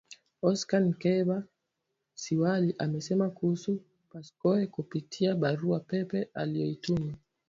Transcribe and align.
Oscar 0.49 0.83
Nceba 0.89 1.37
Siwali 2.21 2.75
amesema 2.79 3.29
kuhusu 3.29 3.81
Pascoe 4.09 4.67
kupitia 4.67 5.35
barua 5.35 5.79
pepe 5.79 6.23
aliyoituma 6.33 7.13